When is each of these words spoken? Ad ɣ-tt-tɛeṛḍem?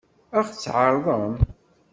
Ad 0.37 0.43
ɣ-tt-tɛeṛḍem? 0.45 1.33